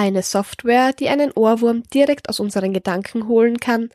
[0.00, 3.88] Eine Software, die einen Ohrwurm direkt aus unseren Gedanken holen kann,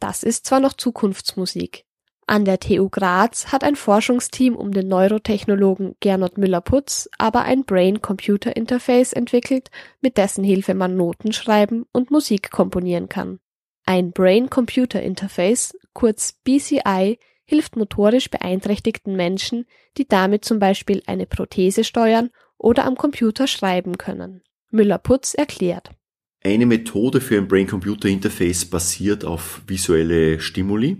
[0.00, 1.86] das ist zwar noch Zukunftsmusik.
[2.26, 9.14] An der TU Graz hat ein Forschungsteam um den Neurotechnologen Gernot Müller-Putz aber ein Brain-Computer-Interface
[9.14, 9.70] entwickelt,
[10.02, 13.40] mit dessen Hilfe man Noten schreiben und Musik komponieren kann.
[13.86, 19.64] Ein Brain-Computer-Interface, kurz BCI, hilft motorisch beeinträchtigten Menschen,
[19.96, 22.28] die damit zum Beispiel eine Prothese steuern
[22.58, 24.42] oder am Computer schreiben können.
[24.70, 25.90] Müller-Putz erklärt.
[26.42, 30.98] Eine Methode für ein Brain-Computer-Interface basiert auf visuelle Stimuli.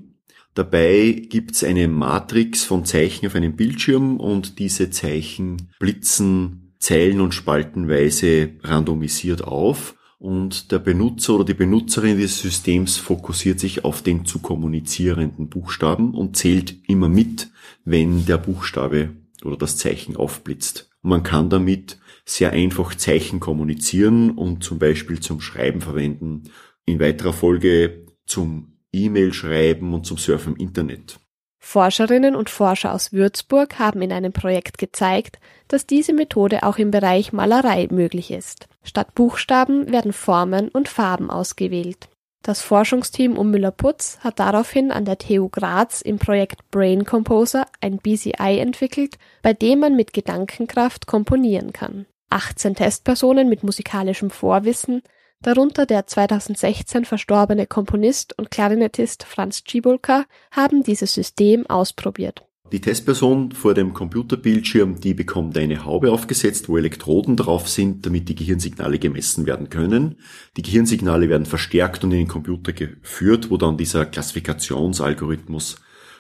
[0.55, 7.35] Dabei gibt's eine Matrix von Zeichen auf einem Bildschirm und diese Zeichen blitzen zeilen- und
[7.35, 14.25] spaltenweise randomisiert auf und der Benutzer oder die Benutzerin des Systems fokussiert sich auf den
[14.25, 17.51] zu kommunizierenden Buchstaben und zählt immer mit,
[17.85, 19.11] wenn der Buchstabe
[19.45, 20.91] oder das Zeichen aufblitzt.
[21.07, 26.51] Man kann damit sehr einfach Zeichen kommunizieren und zum Beispiel zum Schreiben verwenden,
[26.85, 31.21] in weiterer Folge zum E-Mail schreiben und zum Surfen im Internet.
[31.61, 36.91] Forscherinnen und Forscher aus Würzburg haben in einem Projekt gezeigt, dass diese Methode auch im
[36.91, 38.67] Bereich Malerei möglich ist.
[38.83, 42.09] Statt Buchstaben werden Formen und Farben ausgewählt.
[42.47, 47.99] Das Forschungsteam um Müller-Putz hat daraufhin an der TU Graz im Projekt Brain Composer ein
[47.99, 52.07] BCI entwickelt, bei dem man mit Gedankenkraft komponieren kann.
[52.31, 55.03] 18 Testpersonen mit musikalischem Vorwissen
[55.43, 62.46] darunter der 2016 verstorbene Komponist und Klarinettist Franz Cibulka, haben dieses System ausprobiert.
[62.73, 68.29] Die Testperson vor dem Computerbildschirm, die bekommt eine Haube aufgesetzt, wo Elektroden drauf sind, damit
[68.29, 70.17] die Gehirnsignale gemessen werden können.
[70.57, 75.77] Die Gehirnsignale werden verstärkt und in den Computer geführt, wo dann dieser Klassifikationsalgorithmus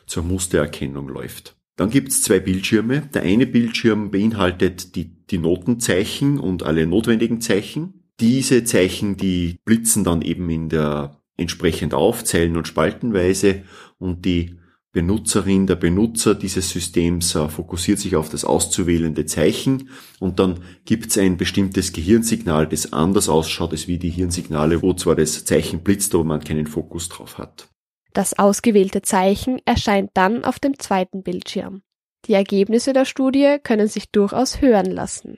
[0.07, 1.57] zur Mustererkennung läuft.
[1.75, 3.03] Dann gibt es zwei Bildschirme.
[3.13, 8.05] Der eine Bildschirm beinhaltet die, die Notenzeichen und alle notwendigen Zeichen.
[8.21, 13.65] Diese Zeichen, die blitzen dann eben in der entsprechend auf, Zellen- und Spaltenweise
[13.99, 14.57] und die
[14.97, 19.91] Benutzerin, der Benutzer dieses Systems äh, fokussiert sich auf das auszuwählende Zeichen
[20.21, 24.95] und dann gibt es ein bestimmtes Gehirnsignal, das anders ausschaut als wie die Hirnsignale, wo
[24.95, 27.69] zwar das Zeichen blitzt, aber man keinen Fokus drauf hat.
[28.15, 31.83] Das ausgewählte Zeichen erscheint dann auf dem zweiten Bildschirm.
[32.25, 35.37] Die Ergebnisse der Studie können sich durchaus hören lassen.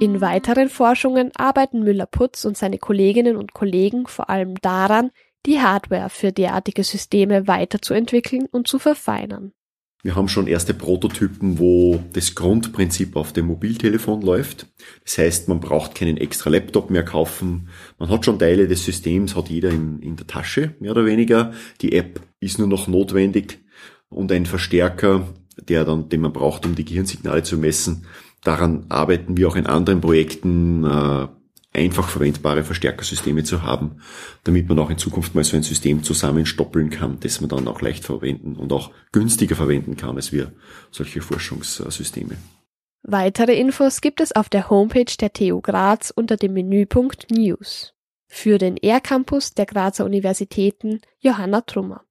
[0.00, 5.10] In weiteren Forschungen arbeiten Müller-Putz und seine Kolleginnen und Kollegen vor allem daran,
[5.44, 9.52] die Hardware für derartige Systeme weiterzuentwickeln und zu verfeinern.
[10.02, 14.68] Wir haben schon erste Prototypen, wo das Grundprinzip auf dem Mobiltelefon läuft.
[15.04, 17.68] Das heißt, man braucht keinen extra Laptop mehr kaufen.
[17.98, 21.52] Man hat schon Teile des Systems, hat jeder in, in der Tasche, mehr oder weniger.
[21.82, 23.58] Die App ist nur noch notwendig
[24.08, 25.28] und ein Verstärker,
[25.68, 28.06] der dann, den man braucht, um die Gehirnsignale zu messen,
[28.42, 31.28] Daran arbeiten wir auch in anderen Projekten, äh,
[31.72, 34.00] einfach verwendbare Verstärkersysteme zu haben,
[34.44, 37.80] damit man auch in Zukunft mal so ein System zusammenstoppeln kann, das man dann auch
[37.80, 40.52] leicht verwenden und auch günstiger verwenden kann als wir
[40.90, 42.36] solche Forschungssysteme.
[43.02, 47.94] Weitere Infos gibt es auf der Homepage der TU Graz unter dem Menüpunkt News.
[48.26, 52.04] Für den R-Campus der Grazer Universitäten Johanna Trummer.